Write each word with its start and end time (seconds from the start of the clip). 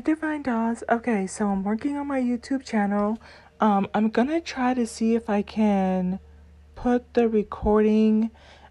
Hey, 0.00 0.14
Divine 0.14 0.40
Dolls. 0.40 0.82
Okay, 0.88 1.26
so 1.26 1.48
I'm 1.48 1.62
working 1.62 1.98
on 1.98 2.06
my 2.06 2.22
YouTube 2.22 2.64
channel. 2.64 3.18
Um, 3.60 3.86
I'm 3.92 4.08
gonna 4.08 4.40
try 4.40 4.72
to 4.72 4.86
see 4.86 5.14
if 5.14 5.28
I 5.28 5.42
can 5.42 6.20
put 6.74 7.12
the 7.12 7.28
recording. 7.28 8.30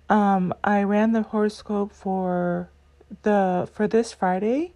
Um, 0.09 0.55
I 0.63 0.81
ran 0.81 1.11
the 1.11 1.21
horoscope 1.21 1.93
for 1.93 2.71
the 3.21 3.69
for 3.71 3.87
this 3.87 4.11
Friday, 4.11 4.73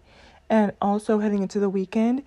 and 0.48 0.74
also 0.80 1.18
heading 1.18 1.42
into 1.42 1.60
the 1.60 1.70
weekend. 1.70 2.22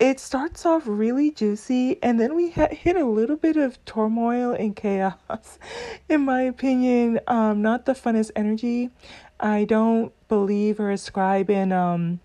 It 0.00 0.18
starts 0.18 0.66
off 0.66 0.82
really 0.84 1.30
juicy, 1.30 2.02
and 2.02 2.18
then 2.18 2.34
we 2.34 2.50
ha- 2.50 2.74
hit 2.74 2.96
a 2.96 3.04
little 3.04 3.36
bit 3.36 3.56
of 3.56 3.84
turmoil 3.84 4.50
and 4.50 4.74
chaos, 4.74 5.60
in 6.08 6.22
my 6.22 6.42
opinion. 6.42 7.20
Um, 7.28 7.62
not 7.62 7.86
the 7.86 7.92
funnest 7.92 8.32
energy. 8.34 8.90
I 9.38 9.62
don't 9.62 10.12
believe 10.26 10.80
or 10.80 10.90
ascribe 10.90 11.48
in 11.48 11.70
um 11.70 12.18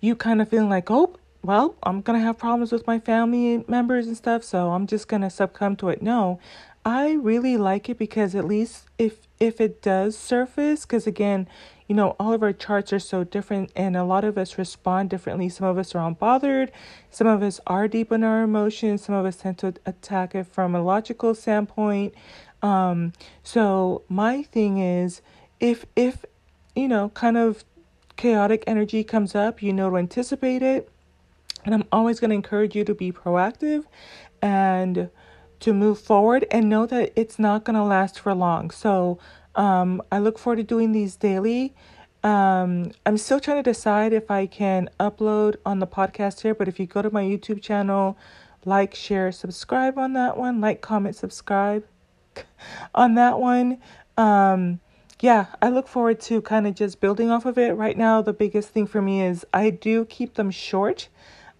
you 0.00 0.16
kind 0.16 0.40
of 0.40 0.48
feeling 0.48 0.68
like, 0.68 0.90
oh, 0.90 1.16
well, 1.42 1.76
I'm 1.82 2.00
going 2.00 2.18
to 2.18 2.24
have 2.24 2.38
problems 2.38 2.72
with 2.72 2.86
my 2.86 2.98
family 2.98 3.64
members 3.68 4.06
and 4.06 4.16
stuff, 4.16 4.42
so 4.42 4.72
I'm 4.72 4.86
just 4.86 5.06
going 5.06 5.22
to 5.22 5.30
succumb 5.30 5.76
to 5.76 5.88
it. 5.90 6.02
No, 6.02 6.40
I 6.84 7.12
really 7.14 7.56
like 7.56 7.88
it 7.88 7.98
because 7.98 8.34
at 8.36 8.44
least 8.44 8.86
if 8.96 9.26
if 9.40 9.60
it 9.60 9.82
does 9.82 10.16
surface 10.16 10.84
cuz 10.84 11.04
again, 11.04 11.48
you 11.88 11.96
know, 11.96 12.14
all 12.18 12.32
of 12.32 12.44
our 12.44 12.52
charts 12.52 12.92
are 12.92 13.00
so 13.00 13.24
different 13.24 13.72
and 13.74 13.96
a 13.96 14.04
lot 14.04 14.24
of 14.24 14.38
us 14.38 14.56
respond 14.56 15.10
differently. 15.10 15.48
Some 15.48 15.66
of 15.66 15.78
us 15.78 15.96
are 15.96 16.10
unbothered, 16.10 16.70
some 17.10 17.26
of 17.26 17.42
us 17.42 17.60
are 17.66 17.88
deep 17.88 18.12
in 18.12 18.22
our 18.22 18.42
emotions, 18.42 19.02
some 19.02 19.16
of 19.16 19.26
us 19.26 19.36
tend 19.36 19.58
to 19.58 19.74
attack 19.84 20.36
it 20.36 20.46
from 20.46 20.76
a 20.76 20.82
logical 20.82 21.34
standpoint. 21.34 22.14
Um 22.62 23.12
so 23.42 24.02
my 24.08 24.44
thing 24.44 24.78
is 24.78 25.22
if 25.58 25.86
if 25.96 26.24
you 26.76 26.86
know, 26.86 27.08
kind 27.10 27.36
of 27.36 27.64
chaotic 28.16 28.64
energy 28.66 29.04
comes 29.04 29.34
up, 29.34 29.62
you 29.62 29.72
know 29.72 29.90
to 29.90 29.96
anticipate 29.96 30.62
it. 30.62 30.90
And 31.64 31.74
I'm 31.74 31.84
always 31.90 32.20
going 32.20 32.30
to 32.30 32.36
encourage 32.36 32.76
you 32.76 32.84
to 32.84 32.94
be 32.94 33.12
proactive 33.12 33.84
and 34.40 35.10
to 35.60 35.72
move 35.72 35.98
forward 35.98 36.46
and 36.50 36.68
know 36.68 36.86
that 36.86 37.12
it's 37.16 37.38
not 37.38 37.64
going 37.64 37.74
to 37.74 37.82
last 37.82 38.20
for 38.20 38.34
long. 38.34 38.70
So 38.70 39.18
um, 39.54 40.02
I 40.12 40.18
look 40.18 40.38
forward 40.38 40.56
to 40.56 40.62
doing 40.62 40.92
these 40.92 41.16
daily. 41.16 41.74
Um, 42.22 42.92
I'm 43.04 43.18
still 43.18 43.40
trying 43.40 43.62
to 43.62 43.70
decide 43.70 44.12
if 44.12 44.30
I 44.30 44.46
can 44.46 44.90
upload 45.00 45.56
on 45.64 45.78
the 45.78 45.86
podcast 45.86 46.42
here, 46.42 46.54
but 46.54 46.68
if 46.68 46.78
you 46.78 46.86
go 46.86 47.02
to 47.02 47.10
my 47.10 47.22
YouTube 47.22 47.62
channel, 47.62 48.18
like, 48.64 48.94
share, 48.94 49.30
subscribe 49.32 49.96
on 49.96 50.12
that 50.14 50.36
one, 50.36 50.60
like, 50.60 50.80
comment, 50.80 51.16
subscribe 51.16 51.84
on 52.94 53.14
that 53.14 53.38
one. 53.38 53.78
Um, 54.16 54.80
yeah, 55.20 55.46
I 55.62 55.70
look 55.70 55.88
forward 55.88 56.20
to 56.22 56.42
kind 56.42 56.66
of 56.66 56.74
just 56.74 57.00
building 57.00 57.30
off 57.30 57.46
of 57.46 57.56
it. 57.56 57.72
Right 57.72 57.96
now, 57.96 58.20
the 58.20 58.32
biggest 58.32 58.68
thing 58.70 58.86
for 58.86 59.00
me 59.00 59.22
is 59.22 59.46
I 59.52 59.70
do 59.70 60.04
keep 60.04 60.34
them 60.34 60.50
short. 60.50 61.08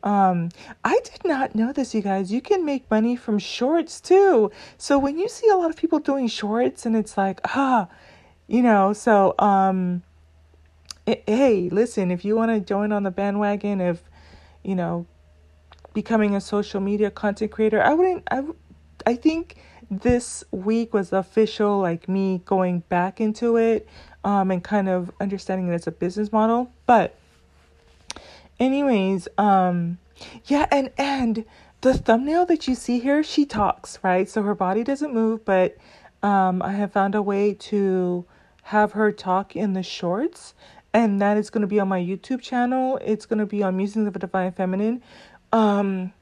Um, 0.03 0.51
I 0.85 1.01
did 1.05 1.25
not 1.25 1.55
know 1.55 1.73
this, 1.73 1.95
you 1.95 2.03
guys. 2.03 2.31
You 2.31 2.41
can 2.41 2.65
make 2.65 2.91
money 2.91 3.17
from 3.17 3.39
shorts 3.39 4.01
too. 4.01 4.53
So 4.77 4.99
when 4.99 5.19
you 5.19 5.29
see 5.29 5.49
a 5.49 5.57
lot 5.57 5.71
of 5.71 5.77
people 5.77 5.99
doing 5.99 6.29
shorts 6.29 6.87
and 6.87 6.95
it's 6.95 7.17
like, 7.17 7.41
ah, 7.45 7.89
you 8.47 8.62
know, 8.62 8.93
so 8.93 9.34
um, 9.39 10.03
it, 11.07 11.25
hey, 11.27 11.69
listen, 11.71 12.11
if 12.11 12.25
you 12.25 12.37
want 12.37 12.53
to 12.53 12.61
join 12.61 12.93
on 12.93 13.03
the 13.05 13.11
bandwagon 13.11 13.81
of, 13.81 14.03
you 14.62 14.75
know, 14.75 15.07
becoming 15.95 16.37
a 16.37 16.41
social 16.41 16.81
media 16.81 17.11
content 17.11 17.51
creator, 17.51 17.83
I 17.83 17.95
wouldn't, 17.95 18.23
I, 18.31 18.43
I 19.07 19.15
think 19.15 19.57
this 19.91 20.45
week 20.51 20.92
was 20.92 21.12
official, 21.12 21.79
like 21.79 22.09
me 22.09 22.42
going 22.45 22.81
back 22.89 23.20
into 23.20 23.56
it 23.56 23.89
um, 24.25 24.51
and 24.51 24.62
kind 24.62 24.89
of 24.89 25.12
understanding 25.20 25.69
it 25.69 25.75
as 25.75 25.87
a 25.87 25.93
business 25.93 26.33
model. 26.33 26.73
But, 26.87 27.17
anyways, 28.59 29.28
um, 29.39 29.98
yeah, 30.47 30.67
and 30.70 30.91
and 30.98 31.45
the 31.83 31.95
thumbnail 31.95 32.47
that 32.47 32.67
you 32.67 32.75
see 32.75 32.98
here, 32.98 33.23
she 33.23 33.45
talks, 33.45 33.98
right? 34.03 34.28
So 34.28 34.43
her 34.43 34.55
body 34.55 34.83
doesn't 34.83 35.12
move, 35.15 35.45
but 35.45 35.77
um, 36.23 36.62
I 36.62 36.72
have 36.72 36.93
found 36.93 37.15
a 37.15 37.22
way 37.22 37.55
to 37.55 38.25
have 38.65 38.93
her 38.93 39.12
talk 39.12 39.55
in 39.55 39.75
the 39.75 39.83
shorts, 39.83 40.55
and 40.93 41.21
that 41.21 41.37
is 41.37 41.50
going 41.50 41.60
to 41.60 41.69
be 41.69 41.78
on 41.78 41.89
my 41.89 42.00
YouTube 42.00 42.41
channel. 42.41 42.99
It's 43.05 43.27
going 43.27 43.39
to 43.39 43.47
be 43.47 43.62
on 43.62 43.77
Musings 43.77 44.09
of 44.09 44.16
a 44.16 44.19
Divine 44.19 44.53
Feminine. 44.53 45.03
Um, 45.53 46.12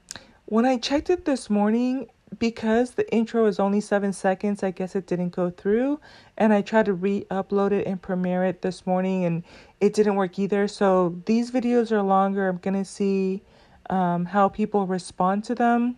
when 0.46 0.66
I 0.66 0.76
checked 0.76 1.08
it 1.08 1.24
this 1.24 1.48
morning, 1.48 2.08
because 2.38 2.92
the 2.92 3.10
intro 3.12 3.46
is 3.46 3.60
only 3.60 3.80
seven 3.80 4.12
seconds, 4.12 4.62
I 4.62 4.70
guess 4.70 4.94
it 4.94 5.06
didn't 5.06 5.30
go 5.30 5.50
through. 5.50 6.00
And 6.36 6.52
I 6.52 6.62
tried 6.62 6.86
to 6.86 6.92
re 6.92 7.26
upload 7.30 7.72
it 7.72 7.86
and 7.86 8.00
premiere 8.00 8.44
it 8.44 8.62
this 8.62 8.86
morning 8.86 9.24
and 9.24 9.42
it 9.80 9.94
didn't 9.94 10.16
work 10.16 10.38
either. 10.38 10.68
So 10.68 11.20
these 11.26 11.50
videos 11.50 11.92
are 11.92 12.02
longer. 12.02 12.48
I'm 12.48 12.58
going 12.58 12.74
to 12.74 12.84
see 12.84 13.42
um, 13.90 14.24
how 14.24 14.48
people 14.48 14.86
respond 14.86 15.44
to 15.44 15.54
them. 15.54 15.96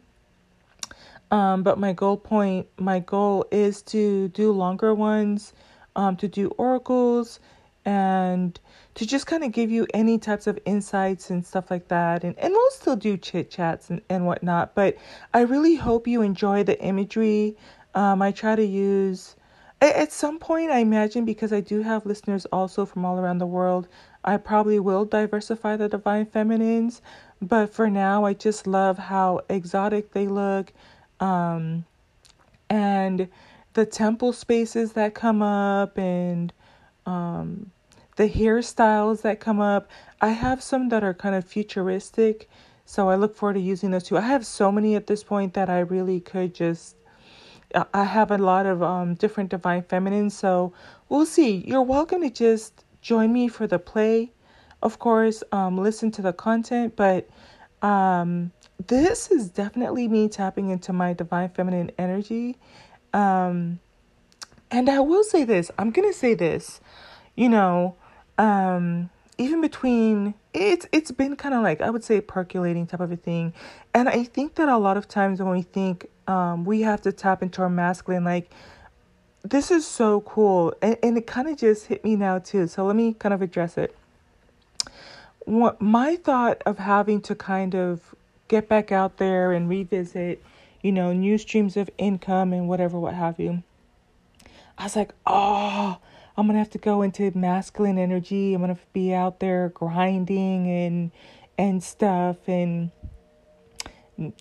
Um, 1.31 1.63
but 1.63 1.79
my 1.79 1.93
goal 1.93 2.17
point, 2.17 2.69
my 2.79 3.01
goal 3.01 3.47
is 3.51 3.83
to 3.83 4.29
do 4.29 4.53
longer 4.53 4.95
ones, 4.95 5.53
um, 5.97 6.17
to 6.17 6.29
do 6.29 6.49
oracles 6.51 7.41
and 7.87 8.59
to 8.97 9.07
just 9.07 9.27
kind 9.27 9.45
of 9.45 9.53
give 9.53 9.71
you 9.71 9.87
any 9.95 10.19
types 10.19 10.47
of 10.47 10.59
insights 10.65 11.31
and 11.31 11.47
stuff 11.47 11.71
like 11.71 11.87
that. 11.89 12.25
And, 12.25 12.37
and 12.39 12.53
we'll 12.53 12.71
still 12.73 12.97
do 12.97 13.17
chit 13.17 13.51
chats 13.51 13.89
and, 13.89 14.03
and 14.11 14.27
whatnot. 14.27 14.75
But 14.75 14.99
I 15.33 15.43
really 15.43 15.77
hope 15.77 16.09
you 16.09 16.21
enjoy 16.21 16.65
the 16.65 16.79
imagery. 16.83 17.57
Um, 17.95 18.21
I 18.21 18.33
try 18.33 18.57
to 18.57 18.65
use, 18.65 19.37
at 19.81 20.13
some 20.13 20.39
point, 20.39 20.71
I 20.71 20.79
imagine, 20.81 21.25
because 21.25 21.53
I 21.53 21.61
do 21.61 21.83
have 21.83 22.05
listeners 22.05 22.45
also 22.47 22.85
from 22.85 23.05
all 23.05 23.19
around 23.19 23.39
the 23.39 23.47
world, 23.47 23.87
I 24.25 24.37
probably 24.37 24.81
will 24.81 25.05
diversify 25.05 25.77
the 25.77 25.89
divine 25.89 26.27
feminines. 26.27 27.01
But 27.41 27.73
for 27.73 27.89
now, 27.89 28.25
I 28.25 28.33
just 28.35 28.67
love 28.67 28.99
how 28.99 29.43
exotic 29.49 30.13
they 30.13 30.27
look. 30.27 30.73
Um, 31.21 31.85
and 32.69 33.29
the 33.75 33.87
temple 33.87 34.33
spaces 34.33 34.95
that 34.95 35.15
come 35.15 35.43
up 35.43 35.97
and 35.99 36.53
um, 37.05 37.71
the 38.17 38.29
hairstyles 38.29 39.23
that 39.23 39.41
come 39.41 39.61
up. 39.61 39.89
I 40.21 40.29
have 40.31 40.63
some 40.63 40.89
that 40.89 41.05
are 41.05 41.15
kind 41.15 41.35
of 41.35 41.45
futuristic, 41.45 42.49
so 42.85 43.09
I 43.09 43.17
look 43.17 43.37
forward 43.37 43.55
to 43.55 43.61
using 43.61 43.91
those 43.91 44.05
too. 44.05 44.17
I 44.17 44.23
have 44.23 44.45
so 44.45 44.73
many 44.73 44.97
at 44.97 45.07
this 45.07 45.23
point 45.23 45.55
that 45.55 45.71
I 45.71 45.81
really 45.81 46.21
could 46.21 46.55
just. 46.55 46.97
I 47.93 48.05
have 48.05 48.31
a 48.31 48.39
lot 48.39 48.65
of 48.65 48.83
um, 48.83 49.15
different 49.15 49.51
divine 49.51 49.83
feminines, 49.83 50.35
so 50.35 50.73
we'll 51.09 51.27
see. 51.27 51.65
You're 51.67 51.83
welcome 51.83 52.23
to 52.23 52.31
just 52.31 52.85
join 53.03 53.33
me 53.33 53.49
for 53.49 53.67
the 53.67 53.79
play, 53.79 54.33
of 54.83 54.99
course. 54.99 55.43
Um, 55.53 55.77
listen 55.77 56.11
to 56.13 56.23
the 56.23 56.33
content, 56.33 56.95
but 56.97 57.29
um, 57.83 58.53
this 58.87 59.31
is 59.31 59.51
definitely 59.51 60.09
me 60.09 60.29
tapping 60.29 60.71
into 60.71 60.93
my 60.93 61.13
divine 61.13 61.51
feminine 61.51 61.91
energy. 61.99 62.57
Um, 63.13 63.81
and 64.71 64.89
I 64.89 65.01
will 65.01 65.25
say 65.25 65.45
this. 65.45 65.71
I'm 65.77 65.91
gonna 65.91 66.13
say 66.13 66.35
this. 66.35 66.81
You 67.35 67.49
know, 67.49 67.97
um 68.39 69.11
even 69.39 69.61
between 69.61 70.35
it's 70.55 70.87
it's 70.93 71.11
been 71.11 71.37
kind 71.37 71.55
of 71.55 71.63
like 71.63 71.81
I 71.81 71.91
would 71.91 72.05
say 72.05 72.21
percolating 72.21 72.87
type 72.87 73.01
of 73.01 73.13
a 73.13 73.17
thing. 73.17 73.53
And 73.95 74.09
I 74.09 74.25
think 74.25 74.55
that 74.55 74.69
a 74.69 74.79
lot 74.79 74.97
of 74.97 75.09
times 75.09 75.41
when 75.41 75.51
we 75.51 75.63
think 75.63 76.07
um 76.27 76.65
we 76.65 76.83
have 76.83 77.03
to 77.03 77.13
tap 77.13 77.43
into 77.43 77.63
our 77.63 77.71
masculine 77.71 78.25
like 78.25 78.51
this 79.43 79.71
is 79.71 79.87
so 79.87 80.23
cool 80.23 80.75
and, 80.83 80.97
and 81.03 81.19
it 81.19 81.27
kind 81.27 81.49
of 81.49 81.57
just 81.57 81.87
hit 81.87 82.05
me 82.05 82.17
now 82.17 82.39
too. 82.39 82.67
So 82.67 82.85
let 82.85 82.97
me 82.97 83.13
kind 83.15 83.35
of 83.35 83.43
address 83.43 83.77
it. 83.79 83.95
What 85.45 85.81
my 85.81 86.17
thought 86.17 86.63
of 86.67 86.79
having 86.79 87.21
to 87.23 87.35
kind 87.35 87.75
of 87.75 88.15
get 88.49 88.69
back 88.69 88.91
out 88.91 89.19
there 89.19 89.53
and 89.53 89.69
revisit, 89.69 90.43
you 90.83 90.93
know, 90.93 91.13
new 91.13 91.39
streams 91.39 91.77
of 91.77 91.91
income 91.99 92.53
and 92.53 92.69
whatever 92.69 92.99
what 92.99 93.15
have 93.15 93.39
you. 93.39 93.63
I 94.79 94.85
was 94.85 94.97
like, 94.97 95.13
"Oh, 95.27 95.99
I'm 96.37 96.47
gonna 96.47 96.59
have 96.59 96.71
to 96.71 96.79
go 96.79 97.03
into 97.03 97.31
masculine 97.37 97.99
energy. 97.99 98.55
I'm 98.55 98.61
gonna 98.61 98.79
be 98.93 99.15
out 99.15 99.41
there 99.41 99.71
grinding 99.71 100.69
and 100.69 101.11
and 101.59 101.83
stuff 101.83 102.37
and 102.47 102.91
n- 104.19 104.35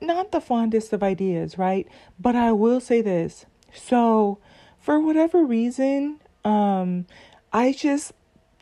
not 0.00 0.32
the 0.32 0.40
fondest 0.40 0.92
of 0.92 1.02
ideas, 1.02 1.58
right? 1.58 1.86
But 2.18 2.34
I 2.34 2.52
will 2.52 2.80
say 2.80 3.02
this. 3.02 3.46
So, 3.74 4.38
for 4.80 4.98
whatever 5.00 5.44
reason, 5.44 6.20
um, 6.44 7.06
I 7.52 7.72
just 7.72 8.12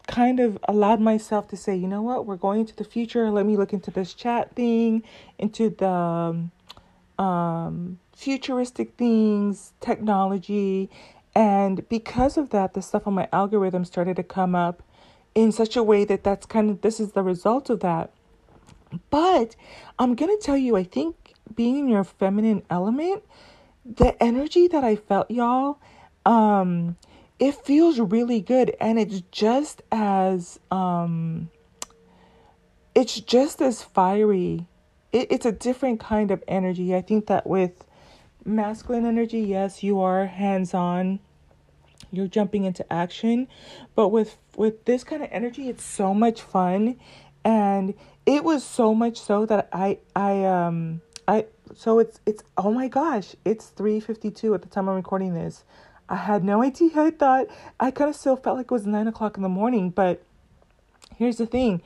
kind 0.06 0.40
of 0.40 0.58
allowed 0.64 1.00
myself 1.00 1.48
to 1.48 1.56
say, 1.56 1.76
you 1.76 1.86
know 1.86 2.02
what, 2.02 2.26
we're 2.26 2.36
going 2.36 2.60
into 2.60 2.74
the 2.74 2.84
future. 2.84 3.30
Let 3.30 3.46
me 3.46 3.56
look 3.56 3.72
into 3.72 3.90
this 3.90 4.12
chat 4.12 4.54
thing, 4.56 5.04
into 5.38 5.70
the 5.70 7.22
um, 7.22 7.98
futuristic 8.12 8.94
things, 8.96 9.72
technology, 9.80 10.90
and 11.34 11.88
because 11.88 12.36
of 12.36 12.50
that, 12.50 12.74
the 12.74 12.82
stuff 12.82 13.06
on 13.06 13.14
my 13.14 13.28
algorithm 13.32 13.84
started 13.84 14.16
to 14.16 14.22
come 14.22 14.54
up 14.54 14.82
in 15.34 15.52
such 15.52 15.76
a 15.76 15.82
way 15.82 16.04
that 16.04 16.24
that's 16.24 16.46
kind 16.46 16.70
of 16.70 16.80
this 16.80 16.98
is 16.98 17.12
the 17.12 17.22
result 17.22 17.70
of 17.70 17.80
that. 17.80 18.10
But 19.10 19.54
I'm 19.98 20.14
going 20.14 20.36
to 20.36 20.44
tell 20.44 20.56
you, 20.56 20.76
I 20.76 20.82
think 20.82 21.34
being 21.54 21.78
in 21.78 21.88
your 21.88 22.04
feminine 22.04 22.62
element, 22.68 23.22
the 23.84 24.20
energy 24.22 24.66
that 24.68 24.82
I 24.82 24.96
felt, 24.96 25.30
y'all, 25.30 25.78
um, 26.26 26.96
it 27.38 27.54
feels 27.54 28.00
really 28.00 28.40
good. 28.40 28.74
And 28.80 28.98
it's 28.98 29.22
just 29.30 29.82
as, 29.92 30.58
um, 30.70 31.50
it's 32.94 33.20
just 33.20 33.62
as 33.62 33.82
fiery. 33.82 34.66
It, 35.12 35.28
it's 35.30 35.46
a 35.46 35.52
different 35.52 36.00
kind 36.00 36.30
of 36.30 36.42
energy. 36.48 36.94
I 36.94 37.00
think 37.00 37.26
that 37.28 37.46
with 37.46 37.84
masculine 38.44 39.06
energy, 39.06 39.40
yes, 39.40 39.82
you 39.82 40.00
are 40.00 40.26
hands 40.26 40.74
on. 40.74 41.20
You're 42.12 42.28
jumping 42.28 42.64
into 42.64 42.90
action, 42.92 43.46
but 43.94 44.08
with 44.08 44.36
with 44.56 44.84
this 44.84 45.04
kind 45.04 45.22
of 45.22 45.28
energy, 45.30 45.68
it's 45.68 45.84
so 45.84 46.12
much 46.12 46.42
fun, 46.42 46.96
and 47.44 47.94
it 48.26 48.42
was 48.42 48.64
so 48.64 48.94
much 48.94 49.18
so 49.20 49.46
that 49.46 49.68
I 49.72 49.98
I 50.16 50.44
um 50.44 51.02
I 51.28 51.46
so 51.74 51.98
it's 52.00 52.20
it's 52.26 52.42
oh 52.56 52.72
my 52.72 52.88
gosh, 52.88 53.36
it's 53.44 53.66
three 53.66 54.00
fifty 54.00 54.30
two 54.30 54.54
at 54.54 54.62
the 54.62 54.68
time 54.68 54.88
I'm 54.88 54.96
recording 54.96 55.34
this. 55.34 55.64
I 56.08 56.16
had 56.16 56.42
no 56.42 56.62
idea. 56.62 56.90
I 56.96 57.10
thought 57.12 57.46
I 57.78 57.92
kind 57.92 58.10
of 58.10 58.16
still 58.16 58.36
felt 58.36 58.56
like 58.56 58.66
it 58.66 58.72
was 58.72 58.86
nine 58.86 59.06
o'clock 59.06 59.36
in 59.36 59.44
the 59.44 59.48
morning, 59.48 59.90
but 59.90 60.22
here's 61.16 61.36
the 61.36 61.46
thing: 61.46 61.80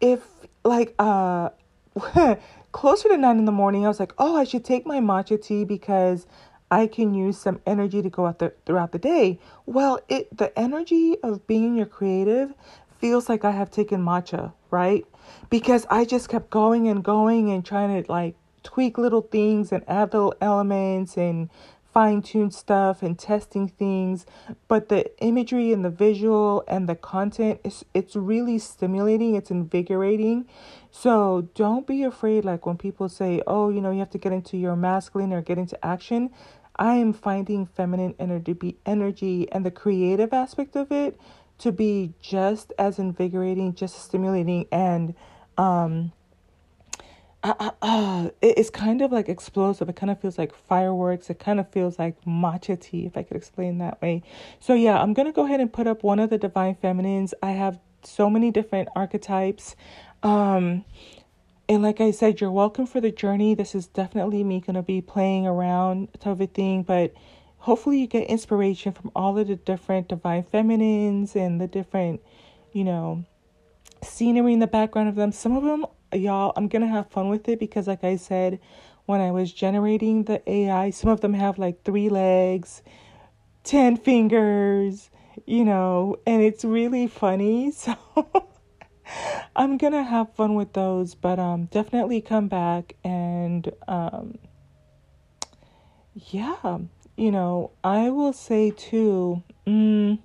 if 0.00 0.20
like 0.64 0.94
uh 0.98 1.50
closer 2.78 3.08
to 3.08 3.16
nine 3.16 3.40
in 3.40 3.44
the 3.44 3.50
morning, 3.50 3.84
I 3.84 3.88
was 3.88 3.98
like, 3.98 4.12
oh, 4.18 4.36
I 4.36 4.44
should 4.44 4.64
take 4.64 4.86
my 4.86 5.00
matcha 5.00 5.42
tea 5.42 5.64
because 5.64 6.28
I 6.70 6.86
can 6.86 7.12
use 7.12 7.36
some 7.36 7.60
energy 7.66 8.02
to 8.02 8.08
go 8.08 8.24
out 8.24 8.38
there 8.38 8.54
throughout 8.64 8.92
the 8.92 9.00
day. 9.00 9.40
Well, 9.66 9.98
it 10.08 10.36
the 10.36 10.56
energy 10.56 11.16
of 11.24 11.44
being 11.48 11.74
your 11.74 11.86
creative 11.86 12.54
feels 13.00 13.28
like 13.28 13.44
I 13.44 13.50
have 13.50 13.72
taken 13.72 14.04
matcha, 14.04 14.52
right? 14.70 15.04
Because 15.50 15.86
I 15.90 16.04
just 16.04 16.28
kept 16.28 16.50
going 16.50 16.86
and 16.86 17.02
going 17.02 17.50
and 17.50 17.64
trying 17.64 18.00
to 18.00 18.12
like 18.12 18.36
tweak 18.62 18.96
little 18.96 19.22
things 19.22 19.72
and 19.72 19.82
add 19.88 20.14
little 20.14 20.36
elements 20.40 21.16
and 21.16 21.50
fine 21.92 22.22
tune 22.22 22.52
stuff 22.52 23.02
and 23.02 23.18
testing 23.18 23.66
things, 23.66 24.24
but 24.68 24.88
the 24.88 25.10
imagery 25.20 25.72
and 25.72 25.84
the 25.84 25.90
visual 25.90 26.62
and 26.68 26.88
the 26.88 26.94
content 26.94 27.60
is 27.64 27.84
it's 27.92 28.14
really 28.14 28.56
stimulating, 28.60 29.34
it's 29.34 29.50
invigorating. 29.50 30.46
So 30.90 31.48
don't 31.54 31.86
be 31.86 32.02
afraid 32.02 32.44
like 32.44 32.66
when 32.66 32.76
people 32.76 33.08
say, 33.08 33.42
"Oh, 33.46 33.68
you 33.68 33.80
know, 33.80 33.90
you 33.90 33.98
have 34.00 34.10
to 34.10 34.18
get 34.18 34.32
into 34.32 34.56
your 34.56 34.76
masculine 34.76 35.32
or 35.32 35.42
get 35.42 35.58
into 35.58 35.82
action." 35.84 36.30
I 36.76 36.94
am 36.94 37.12
finding 37.12 37.66
feminine 37.66 38.14
energy 38.18 38.78
energy 38.86 39.50
and 39.50 39.66
the 39.66 39.70
creative 39.70 40.32
aspect 40.32 40.76
of 40.76 40.92
it 40.92 41.18
to 41.58 41.72
be 41.72 42.14
just 42.20 42.72
as 42.78 42.98
invigorating, 42.98 43.74
just 43.74 43.96
stimulating 44.02 44.66
and 44.70 45.14
um 45.56 46.12
uh, 47.42 47.70
uh, 47.82 48.30
it's 48.42 48.70
kind 48.70 49.00
of 49.00 49.12
like 49.12 49.28
explosive. 49.28 49.88
It 49.88 49.96
kind 49.96 50.10
of 50.10 50.20
feels 50.20 50.38
like 50.38 50.52
fireworks. 50.54 51.30
It 51.30 51.38
kind 51.38 51.60
of 51.60 51.68
feels 51.70 51.98
like 51.98 52.20
matcha 52.24 52.80
tea, 52.80 53.06
if 53.06 53.16
I 53.16 53.22
could 53.22 53.36
explain 53.36 53.78
that 53.78 54.02
way. 54.02 54.22
So, 54.58 54.74
yeah, 54.74 55.00
I'm 55.00 55.14
to 55.14 55.32
go 55.32 55.44
ahead 55.44 55.60
and 55.60 55.72
put 55.72 55.86
up 55.86 56.02
one 56.02 56.18
of 56.18 56.30
the 56.30 56.38
divine 56.38 56.74
feminines. 56.74 57.34
I 57.42 57.52
have 57.52 57.78
so 58.02 58.28
many 58.28 58.50
different 58.50 58.88
archetypes. 58.96 59.76
Um, 60.22 60.84
and 61.68 61.82
like 61.82 62.00
I 62.00 62.10
said, 62.10 62.40
you're 62.40 62.50
welcome 62.50 62.86
for 62.86 63.00
the 63.00 63.10
journey. 63.10 63.54
This 63.54 63.74
is 63.74 63.86
definitely 63.86 64.42
me 64.44 64.60
going 64.60 64.74
to 64.74 64.82
be 64.82 65.00
playing 65.00 65.46
around 65.46 66.08
type 66.14 66.32
of 66.32 66.40
a 66.40 66.46
thing, 66.46 66.82
but 66.82 67.12
hopefully 67.58 68.00
you 68.00 68.06
get 68.06 68.28
inspiration 68.28 68.92
from 68.92 69.10
all 69.14 69.38
of 69.38 69.48
the 69.48 69.56
different 69.56 70.08
divine 70.08 70.44
feminines 70.44 71.36
and 71.36 71.60
the 71.60 71.66
different, 71.66 72.20
you 72.72 72.84
know, 72.84 73.24
scenery 74.02 74.52
in 74.52 74.60
the 74.60 74.66
background 74.66 75.08
of 75.08 75.14
them. 75.14 75.32
Some 75.32 75.56
of 75.56 75.64
them 75.64 75.84
y'all, 76.12 76.52
I'm 76.56 76.68
gonna 76.68 76.88
have 76.88 77.10
fun 77.10 77.28
with 77.28 77.48
it 77.48 77.58
because, 77.58 77.86
like 77.86 78.04
I 78.04 78.16
said, 78.16 78.60
when 79.06 79.20
I 79.20 79.30
was 79.30 79.52
generating 79.52 80.24
the 80.24 80.42
AI, 80.50 80.90
some 80.90 81.10
of 81.10 81.20
them 81.20 81.34
have 81.34 81.58
like 81.58 81.82
three 81.84 82.08
legs, 82.08 82.82
10 83.64 83.96
fingers, 83.96 85.10
you 85.46 85.64
know, 85.64 86.16
and 86.26 86.42
it's 86.42 86.64
really 86.64 87.06
funny. 87.06 87.72
So 88.24 88.44
I'm 89.56 89.76
gonna 89.78 90.02
have 90.02 90.34
fun 90.34 90.54
with 90.54 90.72
those, 90.72 91.14
but 91.14 91.38
um, 91.38 91.66
definitely 91.66 92.20
come 92.20 92.48
back 92.48 92.94
and 93.04 93.70
um, 93.86 94.38
yeah, 96.14 96.78
you 97.16 97.30
know, 97.30 97.70
I 97.82 98.10
will 98.10 98.32
say 98.32 98.70
too. 98.70 99.42
Mm, 99.66 100.18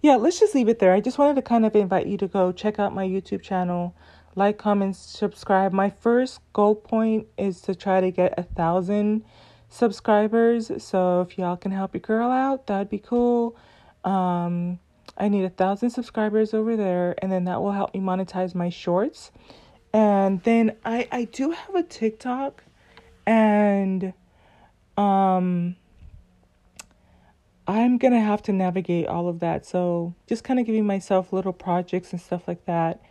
yeah, 0.00 0.16
let's 0.16 0.40
just 0.40 0.54
leave 0.54 0.68
it 0.68 0.78
there. 0.78 0.92
I 0.92 1.00
just 1.00 1.18
wanted 1.18 1.36
to 1.36 1.42
kind 1.42 1.66
of 1.66 1.74
invite 1.76 2.06
you 2.06 2.16
to 2.18 2.26
go 2.26 2.52
check 2.52 2.78
out 2.78 2.94
my 2.94 3.06
YouTube 3.06 3.42
channel 3.42 3.94
like, 4.36 4.58
comment, 4.58 4.94
subscribe. 4.94 5.72
My 5.72 5.88
first 5.88 6.40
goal 6.52 6.74
point 6.74 7.26
is 7.38 7.62
to 7.62 7.74
try 7.74 8.02
to 8.02 8.10
get 8.10 8.34
a 8.38 8.42
thousand 8.42 9.24
subscribers. 9.70 10.70
So 10.84 11.22
if 11.22 11.38
y'all 11.38 11.56
can 11.56 11.72
help 11.72 11.94
your 11.94 12.02
girl 12.02 12.30
out, 12.30 12.66
that'd 12.66 12.90
be 12.90 12.98
cool. 12.98 13.56
Um, 14.04 14.78
I 15.18 15.28
need 15.28 15.44
a 15.44 15.50
thousand 15.50 15.90
subscribers 15.90 16.54
over 16.54 16.76
there, 16.76 17.14
and 17.22 17.30
then 17.32 17.44
that 17.44 17.62
will 17.62 17.72
help 17.72 17.94
me 17.94 18.00
monetize 18.00 18.54
my 18.54 18.68
shorts. 18.68 19.32
And 19.92 20.42
then 20.42 20.76
I 20.84 21.08
I 21.10 21.24
do 21.24 21.50
have 21.52 21.74
a 21.74 21.82
TikTok, 21.82 22.62
and 23.26 24.12
um. 24.96 25.76
I'm 27.68 27.98
gonna 27.98 28.20
have 28.20 28.42
to 28.44 28.52
navigate 28.52 29.08
all 29.08 29.28
of 29.28 29.40
that. 29.40 29.66
So 29.66 30.14
just 30.28 30.44
kind 30.44 30.60
of 30.60 30.66
giving 30.66 30.86
myself 30.86 31.32
little 31.32 31.52
projects 31.52 32.12
and 32.12 32.20
stuff 32.20 32.46
like 32.46 32.64
that. 32.66 33.02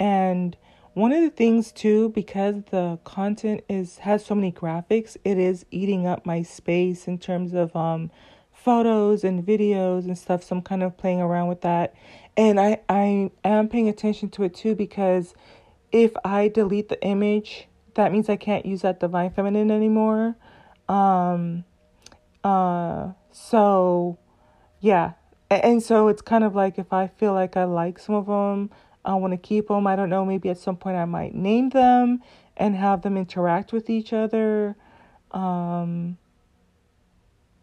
And 0.00 0.56
one 0.94 1.12
of 1.12 1.22
the 1.22 1.30
things 1.30 1.70
too, 1.70 2.08
because 2.08 2.56
the 2.72 2.98
content 3.04 3.62
is 3.68 3.98
has 3.98 4.24
so 4.24 4.34
many 4.34 4.50
graphics, 4.50 5.16
it 5.24 5.38
is 5.38 5.64
eating 5.70 6.08
up 6.08 6.26
my 6.26 6.42
space 6.42 7.06
in 7.06 7.18
terms 7.18 7.54
of 7.54 7.76
um 7.76 8.10
photos 8.64 9.24
and 9.24 9.44
videos 9.44 10.04
and 10.04 10.16
stuff. 10.16 10.44
So 10.44 10.56
I'm 10.56 10.62
kind 10.62 10.82
of 10.82 10.96
playing 10.96 11.20
around 11.20 11.48
with 11.48 11.62
that. 11.62 11.94
And 12.36 12.60
I, 12.60 12.80
I 12.88 13.30
am 13.44 13.68
paying 13.68 13.88
attention 13.88 14.28
to 14.30 14.44
it 14.44 14.54
too 14.54 14.74
because 14.74 15.34
if 15.92 16.12
I 16.24 16.48
delete 16.48 16.88
the 16.88 17.02
image, 17.02 17.68
that 17.94 18.12
means 18.12 18.28
I 18.28 18.36
can't 18.36 18.64
use 18.64 18.82
that 18.82 19.00
divine 19.00 19.30
feminine 19.30 19.70
anymore. 19.70 20.36
Um 20.88 21.64
uh 22.42 23.12
so 23.32 24.18
yeah. 24.80 25.12
And 25.50 25.82
so 25.82 26.08
it's 26.08 26.22
kind 26.22 26.44
of 26.44 26.54
like 26.54 26.78
if 26.78 26.92
I 26.92 27.08
feel 27.08 27.32
like 27.32 27.56
I 27.56 27.64
like 27.64 27.98
some 27.98 28.14
of 28.14 28.26
them, 28.26 28.70
I 29.04 29.14
want 29.14 29.32
to 29.32 29.36
keep 29.36 29.68
them. 29.68 29.86
I 29.86 29.96
don't 29.96 30.10
know, 30.10 30.24
maybe 30.24 30.48
at 30.48 30.58
some 30.58 30.76
point 30.76 30.96
I 30.96 31.06
might 31.06 31.34
name 31.34 31.70
them 31.70 32.22
and 32.56 32.76
have 32.76 33.02
them 33.02 33.16
interact 33.16 33.72
with 33.72 33.90
each 33.90 34.12
other. 34.12 34.76
Um, 35.32 36.18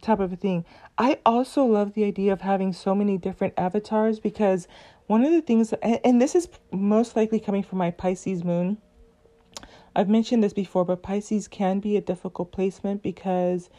type 0.07 0.19
of 0.19 0.33
a 0.33 0.35
thing. 0.35 0.65
I 0.97 1.19
also 1.25 1.63
love 1.63 1.93
the 1.93 2.03
idea 2.03 2.33
of 2.33 2.41
having 2.41 2.73
so 2.73 2.95
many 2.95 3.17
different 3.17 3.53
avatars 3.57 4.19
because 4.19 4.67
one 5.05 5.23
of 5.23 5.31
the 5.31 5.41
things, 5.41 5.73
and 5.81 6.21
this 6.21 6.35
is 6.35 6.49
most 6.71 7.15
likely 7.15 7.39
coming 7.39 7.63
from 7.63 7.77
my 7.77 7.91
Pisces 7.91 8.43
moon. 8.43 8.77
I've 9.95 10.09
mentioned 10.09 10.43
this 10.43 10.53
before, 10.53 10.85
but 10.85 11.03
Pisces 11.03 11.47
can 11.47 11.79
be 11.79 11.97
a 11.97 12.01
difficult 12.01 12.51
placement 12.51 13.03
because 13.03 13.69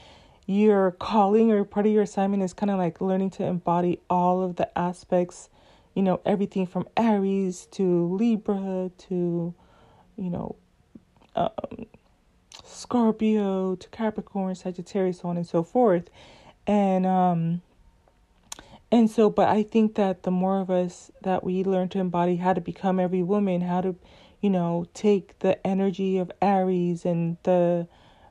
your 0.47 0.93
calling 0.93 1.53
or 1.53 1.64
part 1.64 1.87
of 1.87 1.93
your 1.93 2.03
assignment 2.03 2.43
is 2.43 2.55
kind 2.55 2.71
of 2.71 2.79
like 2.79 3.00
learning 3.00 3.31
to 3.31 3.45
embody 3.45 4.00
all 4.09 4.43
of 4.43 4.57
the 4.57 4.79
aspects 4.79 5.50
you 5.99 6.03
know, 6.03 6.21
everything 6.25 6.64
from 6.64 6.87
Aries 6.97 7.67
to 7.73 8.07
Libra 8.14 8.88
to, 8.97 9.53
you 10.17 10.31
know, 10.31 10.55
um, 11.35 11.87
Scorpio 12.79 13.75
to 13.77 13.89
Capricorn, 13.91 14.55
Sagittarius, 14.55 15.21
so 15.21 15.29
on 15.29 15.37
and 15.37 15.47
so 15.47 15.63
forth. 15.63 16.09
And, 16.67 17.07
um, 17.07 17.63
and 18.91 19.11
so, 19.11 19.31
but 19.31 19.49
I 19.49 19.63
think 19.63 19.97
that 19.97 20.23
the 20.23 20.31
more 20.31 20.61
of 20.61 20.71
us 20.71 21.11
that 21.23 21.45
we 21.45 21.65
learn 21.65 21.89
to 21.91 21.99
embody 21.99 22.37
how 22.37 22.53
to 22.53 22.61
become 22.61 23.01
every 23.01 23.23
woman, 23.23 23.61
how 23.61 23.81
to, 23.81 23.97
you 24.41 24.51
know, 24.51 24.87
take 24.95 25.39
the 25.41 25.65
energy 25.67 26.19
of 26.19 26.31
Aries 26.41 27.05
and 27.05 27.37
the 27.43 27.87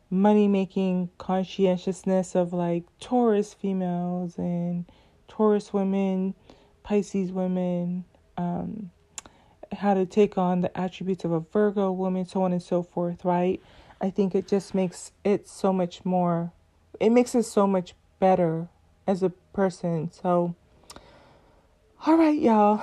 money 0.09 0.47
making 0.47 1.09
conscientiousness 1.17 2.35
of 2.35 2.53
like 2.53 2.85
Taurus 2.99 3.53
females 3.53 4.37
and 4.37 4.85
Taurus 5.27 5.73
women 5.73 6.33
Pisces 6.87 7.33
women, 7.33 8.05
um, 8.37 8.91
how 9.73 9.93
to 9.93 10.05
take 10.05 10.37
on 10.37 10.61
the 10.61 10.79
attributes 10.79 11.25
of 11.25 11.33
a 11.33 11.41
Virgo 11.41 11.91
woman, 11.91 12.25
so 12.25 12.43
on 12.43 12.53
and 12.53 12.63
so 12.63 12.81
forth, 12.81 13.25
right? 13.25 13.61
I 13.99 14.09
think 14.09 14.35
it 14.35 14.47
just 14.47 14.75
makes 14.75 15.11
it 15.23 15.47
so 15.47 15.73
much 15.73 16.05
more, 16.05 16.51
it 16.99 17.09
makes 17.09 17.35
it 17.35 17.43
so 17.43 17.67
much 17.67 17.95
better 18.19 18.69
as 19.07 19.23
a 19.23 19.29
person. 19.29 20.11
So, 20.11 20.55
all 22.05 22.15
right, 22.17 22.39
y'all, 22.39 22.81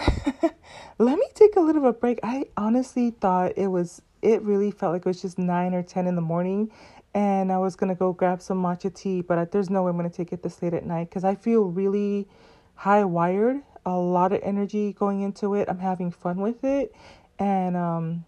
let 0.98 1.18
me 1.18 1.26
take 1.34 1.56
a 1.56 1.60
little 1.60 1.82
bit 1.82 1.88
of 1.88 1.96
a 1.96 1.98
break. 1.98 2.20
I 2.22 2.46
honestly 2.56 3.10
thought 3.10 3.52
it 3.56 3.68
was, 3.68 4.02
it 4.22 4.42
really 4.42 4.70
felt 4.70 4.92
like 4.92 5.02
it 5.02 5.06
was 5.06 5.22
just 5.22 5.38
9 5.38 5.74
or 5.74 5.82
10 5.82 6.06
in 6.06 6.16
the 6.16 6.20
morning. 6.20 6.70
And 7.14 7.52
I 7.52 7.58
was 7.58 7.76
going 7.76 7.90
to 7.90 7.94
go 7.94 8.12
grab 8.12 8.42
some 8.42 8.60
matcha 8.60 8.92
tea, 8.92 9.20
but 9.20 9.52
there's 9.52 9.70
no 9.70 9.84
way 9.84 9.90
I'm 9.90 9.96
going 9.96 10.10
to 10.10 10.16
take 10.16 10.32
it 10.32 10.42
this 10.42 10.60
late 10.62 10.74
at 10.74 10.84
night 10.84 11.10
because 11.10 11.22
I 11.22 11.36
feel 11.36 11.64
really 11.64 12.26
high 12.74 13.04
wired 13.04 13.62
a 13.86 13.96
lot 13.96 14.32
of 14.32 14.40
energy 14.42 14.92
going 14.92 15.20
into 15.20 15.54
it. 15.54 15.68
I'm 15.68 15.78
having 15.78 16.10
fun 16.10 16.38
with 16.38 16.64
it. 16.64 16.94
And 17.38 17.76
um 17.76 18.24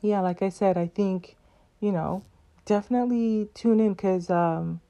yeah, 0.00 0.20
like 0.20 0.42
I 0.42 0.50
said, 0.50 0.76
I 0.76 0.86
think, 0.86 1.36
you 1.84 1.92
know, 1.92 2.24
definitely 2.64 3.48
tune 3.54 3.78
in 3.80 3.94
cuz 3.94 4.30
um 4.30 4.80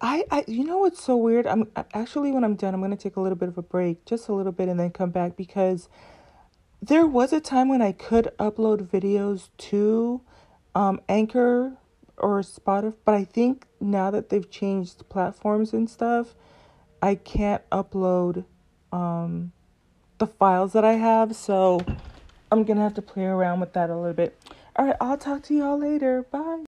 I, 0.00 0.24
I 0.30 0.44
you 0.46 0.64
know 0.64 0.78
what's 0.78 1.02
so 1.02 1.16
weird? 1.16 1.46
I'm 1.46 1.70
actually 1.92 2.32
when 2.32 2.44
I'm 2.44 2.56
done, 2.56 2.74
I'm 2.74 2.80
going 2.80 2.90
to 2.90 2.96
take 2.96 3.16
a 3.16 3.20
little 3.20 3.36
bit 3.36 3.48
of 3.48 3.58
a 3.58 3.62
break, 3.62 4.04
just 4.04 4.28
a 4.28 4.34
little 4.34 4.52
bit 4.52 4.68
and 4.68 4.78
then 4.78 4.90
come 4.90 5.10
back 5.10 5.36
because 5.36 5.88
there 6.82 7.06
was 7.06 7.32
a 7.32 7.40
time 7.40 7.68
when 7.68 7.80
I 7.80 7.92
could 7.92 8.30
upload 8.38 8.86
videos 8.86 9.48
to 9.70 10.20
um, 10.74 11.00
Anchor 11.08 11.78
or 12.18 12.40
Spotify, 12.40 12.94
but 13.04 13.14
I 13.14 13.24
think 13.24 13.66
now 13.80 14.10
that 14.10 14.28
they've 14.28 14.50
changed 14.50 15.08
platforms 15.08 15.72
and 15.72 15.88
stuff, 15.88 16.34
I 17.00 17.14
can't 17.14 17.62
upload 17.70 18.44
um, 18.92 19.52
the 20.18 20.26
files 20.26 20.72
that 20.74 20.84
I 20.84 20.94
have. 20.94 21.34
So 21.34 21.80
I'm 22.52 22.64
gonna 22.64 22.82
have 22.82 22.94
to 22.94 23.02
play 23.02 23.24
around 23.24 23.60
with 23.60 23.72
that 23.72 23.90
a 23.90 23.96
little 23.96 24.12
bit. 24.12 24.38
All 24.76 24.86
right, 24.86 24.96
I'll 25.00 25.18
talk 25.18 25.42
to 25.44 25.54
y'all 25.54 25.78
later. 25.78 26.22
Bye. 26.30 26.62